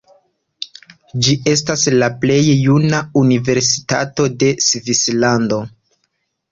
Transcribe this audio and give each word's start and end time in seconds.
Ĝi 1.27 1.35
estas 1.51 1.83
la 2.03 2.09
plej 2.23 2.39
juna 2.47 3.03
universitato 3.23 4.27
de 4.45 4.53
Svislando. 4.71 5.63